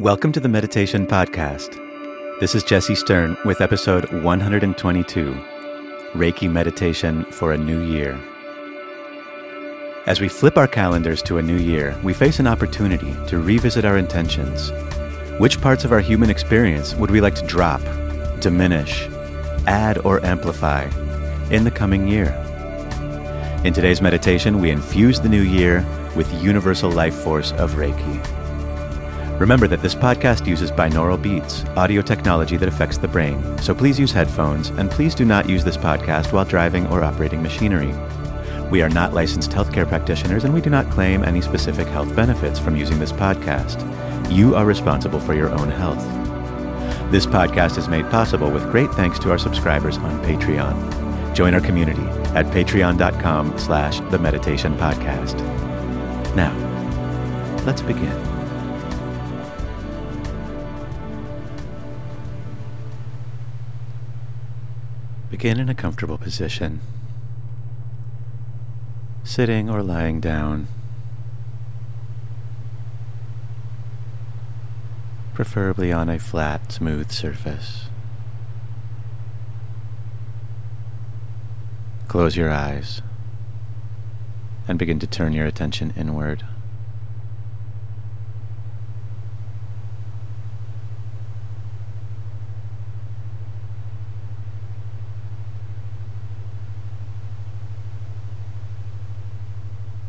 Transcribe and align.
Welcome 0.00 0.32
to 0.32 0.40
the 0.40 0.48
Meditation 0.48 1.06
Podcast. 1.06 1.76
This 2.40 2.54
is 2.54 2.64
Jesse 2.64 2.94
Stern 2.94 3.36
with 3.44 3.60
episode 3.60 4.10
122 4.10 5.34
Reiki 6.14 6.50
Meditation 6.50 7.26
for 7.26 7.52
a 7.52 7.58
New 7.58 7.82
Year. 7.82 8.18
As 10.06 10.18
we 10.18 10.26
flip 10.26 10.56
our 10.56 10.66
calendars 10.66 11.20
to 11.24 11.36
a 11.36 11.42
new 11.42 11.58
year, 11.58 11.94
we 12.02 12.14
face 12.14 12.38
an 12.38 12.46
opportunity 12.46 13.14
to 13.26 13.40
revisit 13.40 13.84
our 13.84 13.98
intentions. 13.98 14.72
Which 15.38 15.60
parts 15.60 15.84
of 15.84 15.92
our 15.92 16.00
human 16.00 16.30
experience 16.30 16.94
would 16.94 17.10
we 17.10 17.20
like 17.20 17.34
to 17.34 17.46
drop, 17.46 17.82
diminish, 18.40 19.06
add, 19.66 19.98
or 19.98 20.24
amplify 20.24 20.84
in 21.50 21.64
the 21.64 21.70
coming 21.70 22.08
year? 22.08 22.32
In 23.64 23.74
today's 23.74 24.00
meditation, 24.00 24.62
we 24.62 24.70
infuse 24.70 25.20
the 25.20 25.28
new 25.28 25.42
year 25.42 25.84
with 26.16 26.30
the 26.30 26.38
universal 26.38 26.90
life 26.90 27.14
force 27.14 27.52
of 27.52 27.72
Reiki. 27.72 28.39
Remember 29.40 29.66
that 29.68 29.80
this 29.80 29.94
podcast 29.94 30.46
uses 30.46 30.70
binaural 30.70 31.20
beats, 31.20 31.64
audio 31.74 32.02
technology 32.02 32.58
that 32.58 32.68
affects 32.68 32.98
the 32.98 33.08
brain, 33.08 33.56
so 33.56 33.74
please 33.74 33.98
use 33.98 34.12
headphones 34.12 34.68
and 34.68 34.90
please 34.90 35.14
do 35.14 35.24
not 35.24 35.48
use 35.48 35.64
this 35.64 35.78
podcast 35.78 36.30
while 36.30 36.44
driving 36.44 36.86
or 36.88 37.02
operating 37.02 37.42
machinery. 37.42 37.94
We 38.70 38.82
are 38.82 38.90
not 38.90 39.14
licensed 39.14 39.50
healthcare 39.50 39.88
practitioners 39.88 40.44
and 40.44 40.52
we 40.52 40.60
do 40.60 40.68
not 40.68 40.90
claim 40.90 41.24
any 41.24 41.40
specific 41.40 41.86
health 41.88 42.14
benefits 42.14 42.58
from 42.58 42.76
using 42.76 42.98
this 42.98 43.12
podcast. 43.12 43.80
You 44.30 44.56
are 44.56 44.66
responsible 44.66 45.20
for 45.20 45.32
your 45.32 45.48
own 45.48 45.70
health. 45.70 46.04
This 47.10 47.24
podcast 47.24 47.78
is 47.78 47.88
made 47.88 48.10
possible 48.10 48.50
with 48.50 48.70
great 48.70 48.90
thanks 48.90 49.18
to 49.20 49.30
our 49.30 49.38
subscribers 49.38 49.96
on 49.96 50.22
Patreon. 50.22 51.34
Join 51.34 51.54
our 51.54 51.62
community 51.62 52.02
at 52.36 52.44
patreon.com 52.48 53.58
slash 53.58 54.00
the 54.10 54.18
meditation 54.18 54.74
podcast. 54.74 55.38
Now, 56.36 56.54
let's 57.64 57.80
begin. 57.80 58.29
Begin 65.40 65.58
in 65.58 65.70
a 65.70 65.74
comfortable 65.74 66.18
position, 66.18 66.82
sitting 69.24 69.70
or 69.70 69.82
lying 69.82 70.20
down, 70.20 70.68
preferably 75.32 75.90
on 75.90 76.10
a 76.10 76.18
flat, 76.18 76.70
smooth 76.70 77.10
surface. 77.10 77.86
Close 82.06 82.36
your 82.36 82.50
eyes 82.50 83.00
and 84.68 84.78
begin 84.78 84.98
to 84.98 85.06
turn 85.06 85.32
your 85.32 85.46
attention 85.46 85.94
inward. 85.96 86.44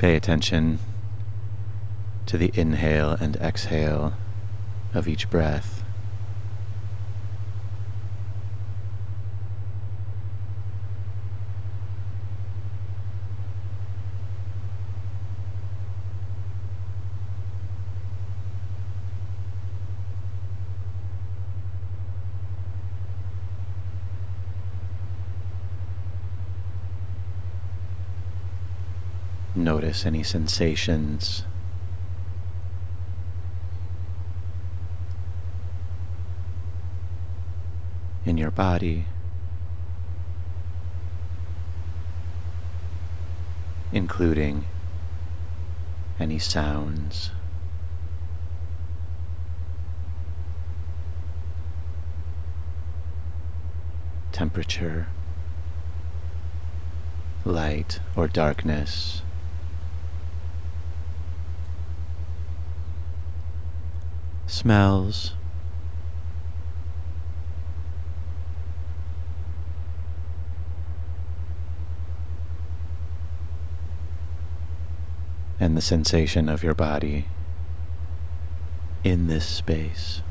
Pay 0.02 0.16
attention 0.16 0.80
to 2.26 2.36
the 2.36 2.50
inhale 2.56 3.12
and 3.12 3.36
exhale 3.36 4.14
of 4.96 5.08
each 5.08 5.30
breath. 5.30 5.81
Notice 29.81 30.05
any 30.05 30.21
sensations. 30.21 31.43
In 38.23 38.37
your 38.37 38.52
body, 38.52 39.05
including 43.92 44.65
any 46.19 46.37
sounds. 46.37 47.31
Temperature, 54.31 55.08
light 57.43 57.99
or 58.15 58.27
darkness. 58.27 59.23
Smells. 64.52 65.34
And 75.60 75.78
the 75.78 75.82
sensation 75.82 76.50
of 76.50 76.64
your 76.64 76.73
body 76.73 77.28
in 79.04 79.28
this 79.28 79.45
space. 79.45 80.22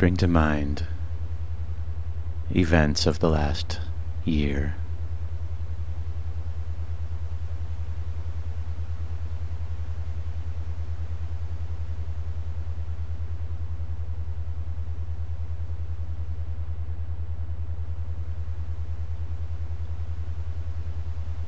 Bring 0.00 0.16
to 0.16 0.26
mind 0.26 0.86
events 2.56 3.06
of 3.06 3.18
the 3.18 3.28
last 3.28 3.78
year. 4.24 4.74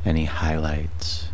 Any 0.05 0.27
highlights? 0.27 1.33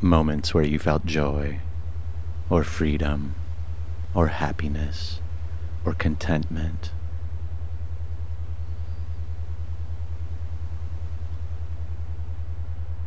Moments 0.00 0.54
where 0.54 0.64
you 0.64 0.78
felt 0.78 1.06
joy, 1.06 1.60
or 2.50 2.62
freedom, 2.62 3.34
or 4.14 4.28
happiness, 4.28 5.20
or 5.84 5.94
contentment. 5.94 6.92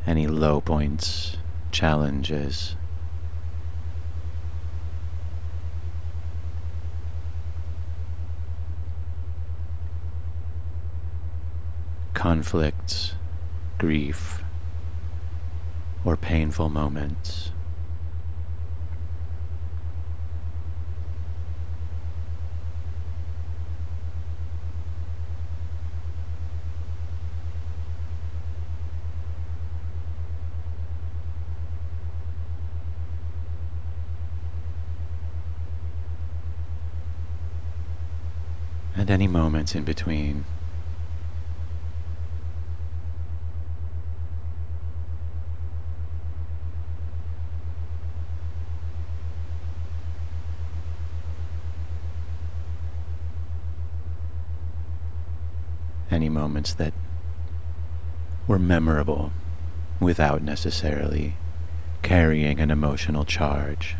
Any 0.06 0.28
low 0.28 0.62
points, 0.62 1.38
challenges. 1.72 2.76
conflicts, 12.20 13.14
grief, 13.78 14.44
or 16.06 16.16
painful 16.16 16.70
moments. 16.70 17.52
and 39.10 39.10
any 39.10 39.28
moments 39.28 39.74
in 39.76 39.84
between. 39.84 40.44
Any 56.12 56.28
moments 56.50 56.74
that 56.74 56.94
were 58.48 58.58
memorable 58.58 59.32
without 60.00 60.42
necessarily 60.42 61.36
carrying 62.02 62.60
an 62.60 62.72
emotional 62.72 63.24
charge. 63.24 63.96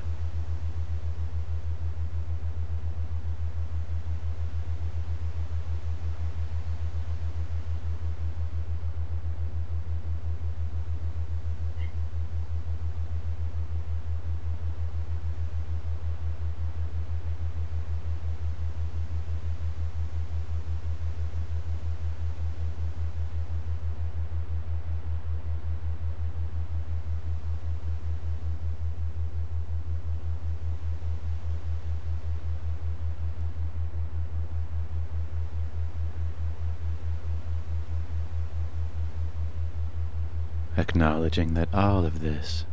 Acknowledging 40.80 41.54
that 41.54 41.68
all 41.74 42.06
of 42.06 42.22
this 42.22 42.66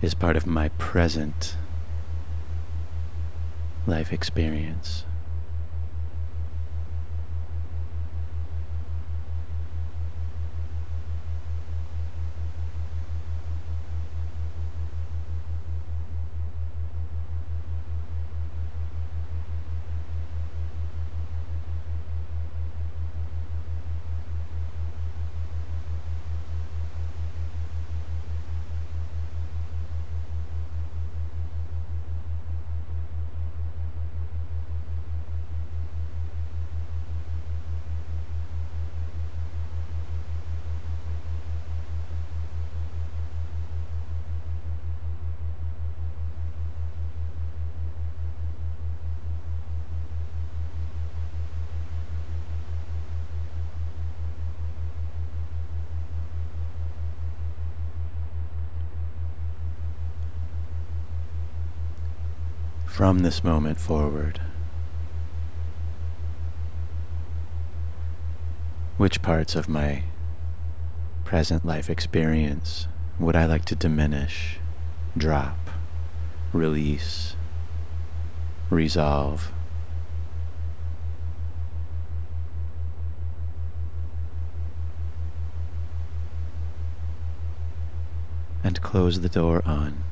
is 0.00 0.14
part 0.14 0.36
of 0.36 0.46
my 0.46 0.68
present 0.70 1.56
life 3.86 4.12
experience. 4.12 5.04
From 62.98 63.20
this 63.20 63.44
moment 63.44 63.80
forward? 63.80 64.40
Which 68.96 69.22
parts 69.22 69.54
of 69.54 69.68
my 69.68 70.02
present 71.24 71.64
life 71.64 71.88
experience 71.88 72.88
would 73.20 73.36
I 73.36 73.46
like 73.46 73.64
to 73.66 73.76
diminish, 73.76 74.58
drop, 75.16 75.70
release, 76.52 77.36
resolve? 78.68 79.52
And 88.64 88.82
close 88.82 89.20
the 89.20 89.28
door 89.28 89.62
on. 89.64 90.02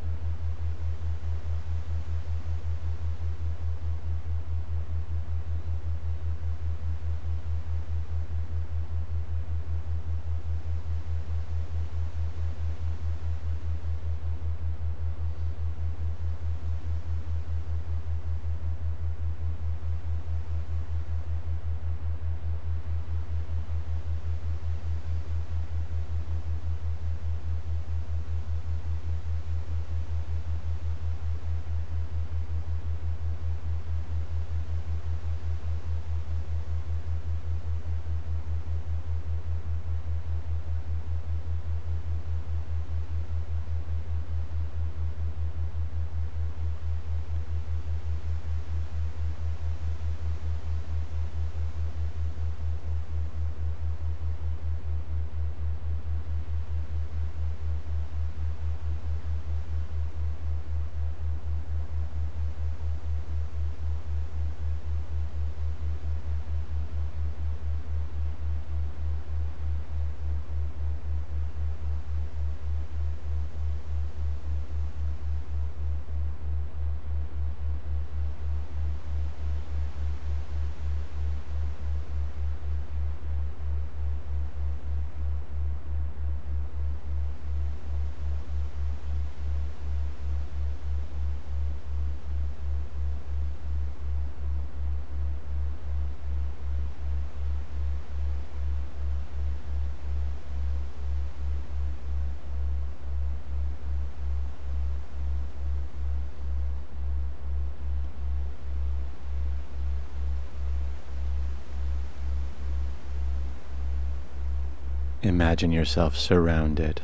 Imagine 115.23 115.73
yourself 115.73 116.17
surrounded 116.17 117.03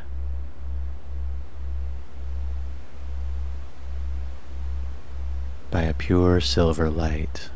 by 5.71 5.83
a 5.83 5.95
pure 5.95 6.41
silver 6.41 6.91
light. 6.91 7.51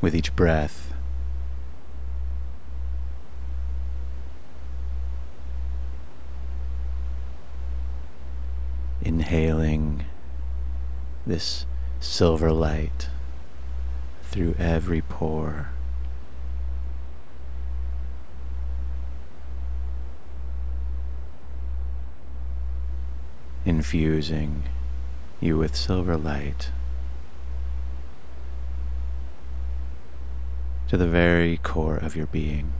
With 0.00 0.14
each 0.14 0.36
breath, 0.36 0.92
inhaling 9.00 10.04
this 11.26 11.64
silver 12.00 12.52
light 12.52 13.08
through 14.24 14.54
every 14.58 15.00
pore. 15.00 15.70
Infusing 23.66 24.62
you 25.40 25.58
with 25.58 25.74
silver 25.74 26.16
light 26.16 26.70
to 30.86 30.96
the 30.96 31.08
very 31.08 31.56
core 31.56 31.96
of 31.96 32.14
your 32.14 32.26
being. 32.26 32.72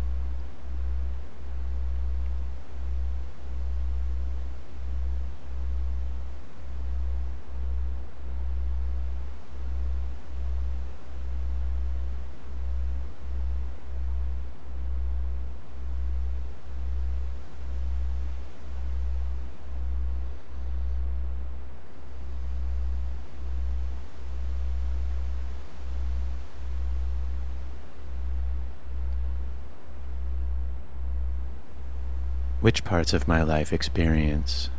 Which 32.66 32.82
parts 32.82 33.12
of 33.12 33.28
my 33.28 33.44
life 33.44 33.72
experience 33.72 34.70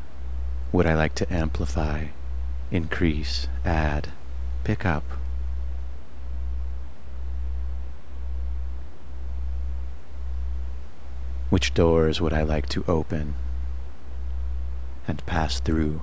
would 0.74 0.86
I 0.86 0.94
like 0.94 1.15
to 1.15 1.34
amplify, 1.34 2.08
increase, 2.70 3.48
add, 3.63 4.10
pick 4.65 4.86
up? 4.86 5.06
Which 11.50 11.74
doors 11.74 12.20
would 12.20 12.34
I 12.34 12.44
like 12.44 12.67
to 12.72 12.84
open 12.89 13.36
and 15.08 15.25
pass 15.25 15.62
through? 15.62 16.01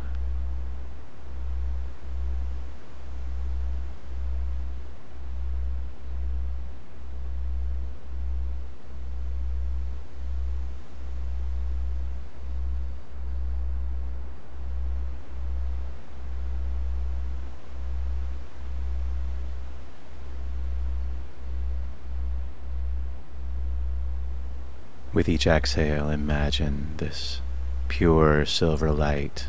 With 25.24 25.30
each 25.30 25.46
exhale, 25.46 26.10
imagine 26.10 26.96
this 26.98 27.40
pure 27.88 28.44
silver 28.44 28.92
light 28.92 29.48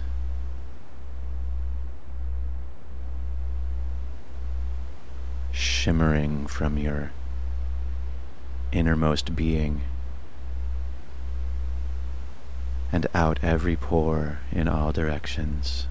shimmering 5.52 6.48
from 6.48 6.78
your 6.78 7.12
innermost 8.72 9.36
being 9.36 9.82
and 12.94 13.08
out 13.14 13.38
every 13.44 13.76
pore 13.76 14.40
in 14.54 14.70
all 14.70 14.94
directions. 14.94 15.88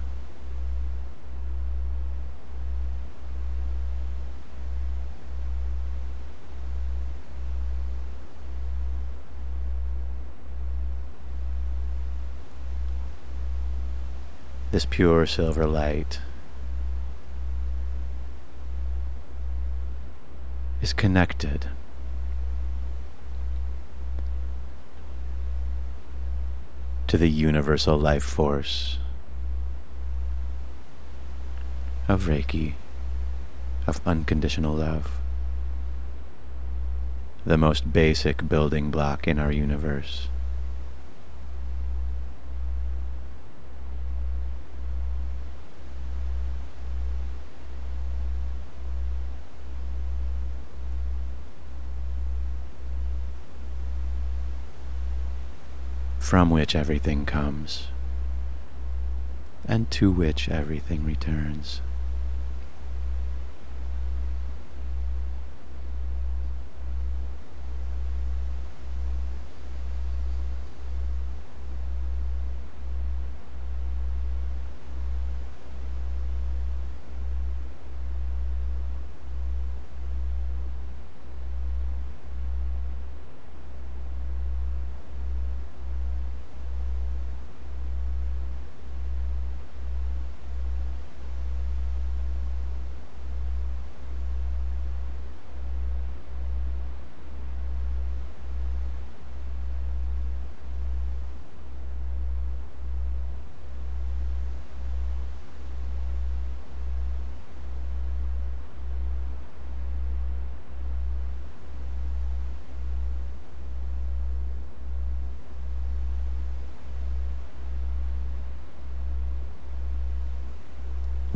This 14.75 14.83
pure 14.83 15.25
silver 15.25 15.65
light 15.65 16.19
is 20.81 20.91
connected 20.91 21.69
to 27.07 27.17
the 27.17 27.29
universal 27.29 27.97
life 27.97 28.21
force 28.21 28.99
of 32.09 32.23
Reiki, 32.23 32.73
of 33.87 34.05
unconditional 34.05 34.73
love, 34.73 35.19
the 37.45 37.57
most 37.57 37.93
basic 37.93 38.49
building 38.49 38.91
block 38.91 39.25
in 39.25 39.39
our 39.39 39.53
universe. 39.53 40.27
From 56.25 56.49
which 56.49 56.75
everything 56.75 57.23
comes, 57.23 57.89
and 59.63 59.91
to 59.91 60.09
which 60.09 60.49
everything 60.49 61.05
returns. 61.05 61.81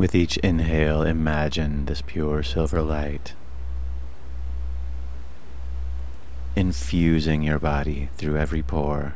With 0.00 0.14
each 0.14 0.38
inhale, 0.38 1.02
imagine 1.02 1.84
this 1.84 2.00
pure 2.00 2.42
silver 2.42 2.80
light 2.80 3.34
infusing 6.56 7.42
your 7.42 7.58
body 7.58 8.08
through 8.16 8.38
every 8.38 8.62
pore. 8.62 9.14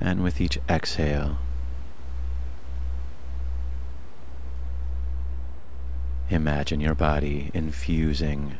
And 0.00 0.22
with 0.22 0.40
each 0.40 0.58
exhale, 0.70 1.36
imagine 6.30 6.80
your 6.80 6.94
body 6.94 7.50
infusing 7.52 8.56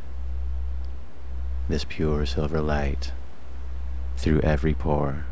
this 1.70 1.86
pure 1.88 2.26
silver 2.26 2.60
light 2.60 3.12
through 4.18 4.42
every 4.42 4.74
pore. 4.74 5.24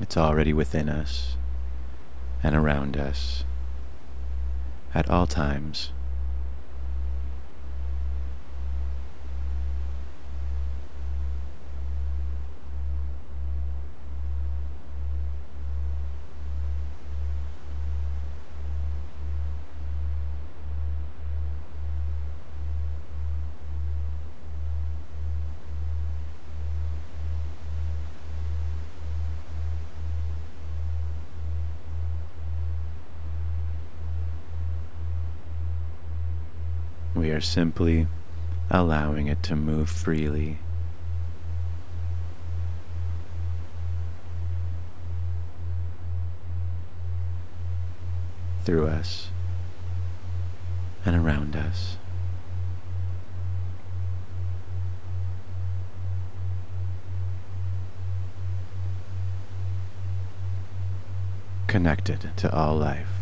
It's 0.00 0.16
already 0.16 0.52
within 0.52 0.88
us 0.88 1.36
and 2.42 2.54
around 2.54 2.96
us 2.96 3.44
at 4.94 5.08
all 5.08 5.26
times. 5.26 5.90
We 37.16 37.30
are 37.30 37.40
simply 37.40 38.08
allowing 38.68 39.26
it 39.26 39.42
to 39.44 39.56
move 39.56 39.88
freely. 39.88 40.58
Through 48.66 48.88
us 48.88 49.28
and 51.06 51.16
around 51.16 51.56
us. 51.56 51.96
Connected 61.66 62.32
to 62.36 62.54
all 62.54 62.76
life. 62.76 63.15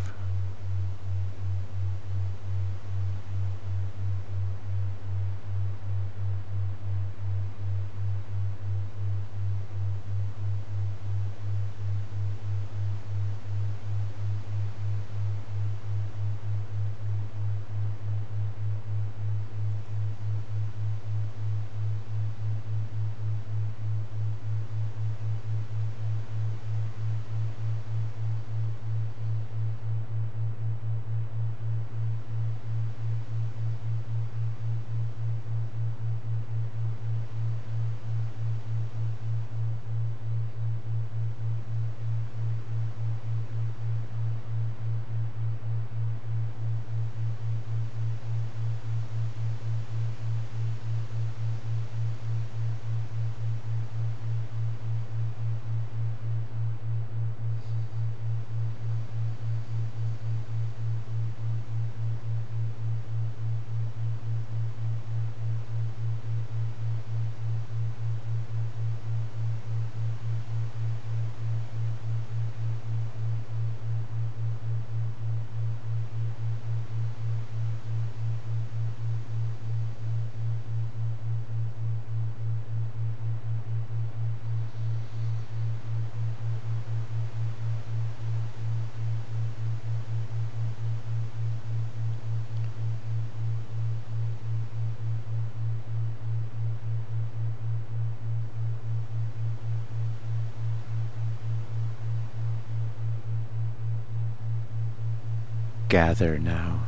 Gather 105.87 106.39
now 106.39 106.87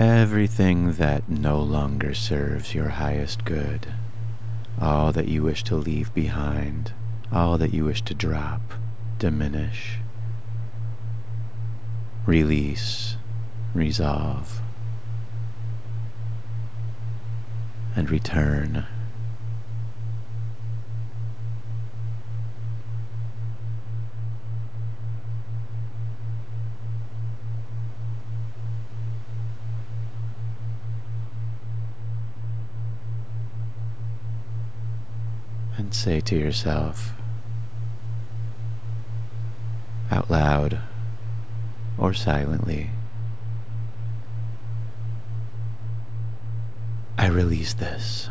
everything 0.00 0.92
that 0.92 1.28
no 1.28 1.60
longer 1.60 2.14
serves 2.14 2.74
your 2.74 2.88
highest 2.88 3.44
good, 3.44 3.92
all 4.80 5.12
that 5.12 5.28
you 5.28 5.42
wish 5.42 5.62
to 5.62 5.76
leave 5.76 6.12
behind, 6.14 6.94
all 7.30 7.58
that 7.58 7.74
you 7.74 7.84
wish 7.84 8.00
to 8.00 8.14
drop, 8.14 8.62
diminish, 9.18 9.98
release, 12.24 13.16
resolve, 13.74 14.62
and 17.94 18.10
return. 18.10 18.86
Say 35.94 36.20
to 36.20 36.36
yourself 36.36 37.12
out 40.10 40.30
loud 40.30 40.80
or 41.98 42.12
silently, 42.12 42.90
I 47.18 47.26
release 47.26 47.74
this. 47.74 48.28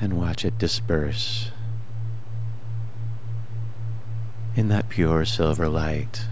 And 0.00 0.18
watch 0.18 0.44
it 0.44 0.58
disperse 0.58 1.50
in 4.56 4.68
that 4.68 4.88
pure 4.88 5.24
silver 5.24 5.68
light 5.68 6.26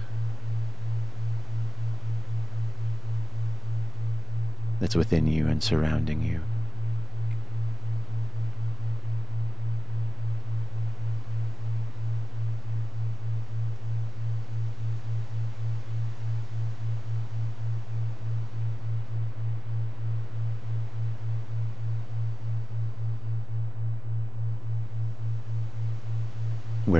that's 4.80 4.96
within 4.96 5.26
you 5.26 5.46
and 5.46 5.62
surrounding 5.62 6.22
you. 6.22 6.40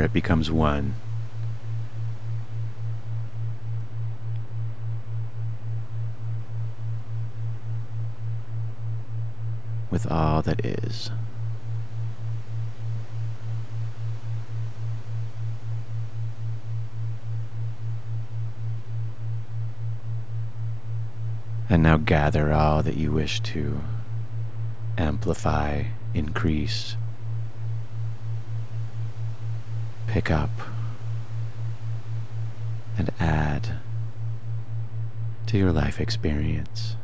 it 0.08 0.14
becomes 0.14 0.50
one. 0.50 0.94
With 9.90 10.10
all 10.10 10.40
that 10.42 10.64
is. 10.64 11.10
And 21.68 21.82
now 21.82 21.98
gather 21.98 22.50
all 22.54 22.82
that 22.82 22.96
you 22.96 23.12
wish 23.12 23.40
to 23.40 23.82
amplify, 24.96 25.84
increase, 26.14 26.96
pick 30.18 30.32
up, 30.32 30.50
and 32.98 33.08
add 33.20 33.78
to 35.46 35.56
your 35.56 35.70
life 35.70 36.00
experience. 36.00 36.96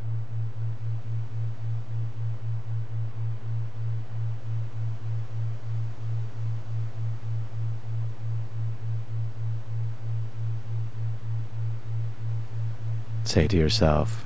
Say 13.23 13.47
to 13.47 13.57
yourself, 13.57 14.25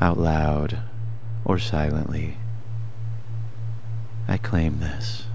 out 0.00 0.16
loud 0.16 0.78
or 1.44 1.58
silently, 1.58 2.38
I 4.26 4.38
claim 4.38 4.80
this. 4.80 5.26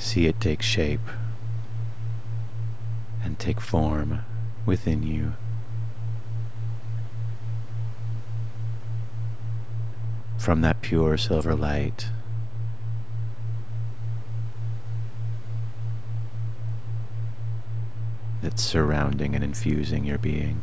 See 0.00 0.26
it 0.26 0.40
take 0.40 0.62
shape 0.62 1.00
and 3.22 3.38
take 3.38 3.60
form 3.60 4.24
within 4.64 5.02
you. 5.02 5.34
From 10.38 10.62
that 10.62 10.80
pure 10.80 11.18
silver 11.18 11.54
light, 11.54 12.08
that's 18.42 18.62
surrounding 18.62 19.34
and 19.34 19.44
infusing 19.44 20.06
your 20.06 20.16
being. 20.16 20.62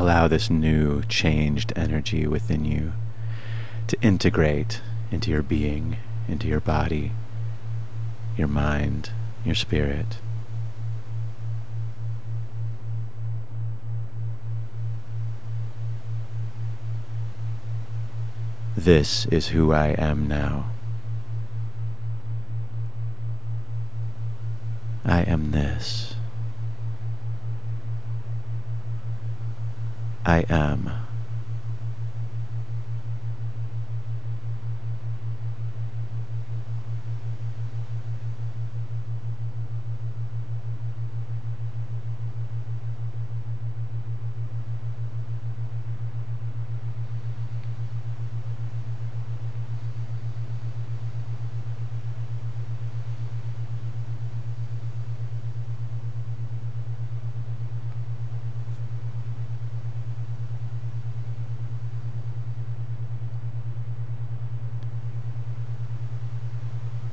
Allow 0.00 0.26
this 0.26 0.48
new, 0.48 1.02
changed 1.10 1.74
energy 1.76 2.26
within 2.26 2.64
you 2.64 2.94
to 3.86 4.00
integrate 4.00 4.80
into 5.10 5.30
your 5.30 5.42
being, 5.42 5.98
into 6.26 6.48
your 6.48 6.60
body, 6.60 7.12
your 8.34 8.48
mind, 8.48 9.10
your 9.44 9.54
spirit. 9.54 10.16
This 18.74 19.26
is 19.26 19.48
who 19.48 19.70
I 19.70 19.88
am 19.98 20.26
now. 20.26 20.70
I 25.04 25.20
am 25.24 25.50
this. 25.50 26.14
I 30.30 30.44
am. 30.48 30.99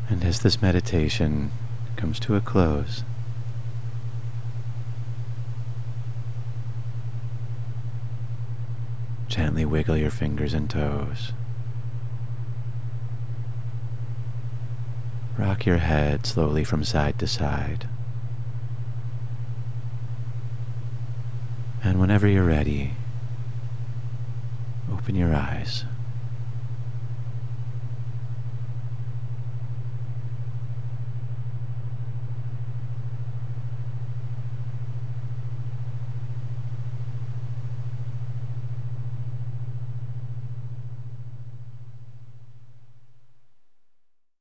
And 0.10 0.24
as 0.24 0.40
this 0.40 0.62
meditation 0.62 1.52
comes 1.98 2.20
to 2.22 2.36
a 2.36 2.42
close, 2.42 3.04
gently 9.28 9.66
wiggle 9.66 9.98
your 9.98 10.10
fingers 10.10 10.54
and 10.54 10.70
toes. 10.70 11.34
Rock 15.38 15.66
your 15.66 15.78
head 15.78 16.26
slowly 16.26 16.64
from 16.64 16.84
side 16.84 17.20
to 17.20 17.28
side. 17.28 17.88
And 21.84 22.00
whenever 22.00 22.28
you're 22.28 22.44
ready, 22.44 22.94
open 24.92 25.16
your 25.16 25.36
eyes. 25.36 25.86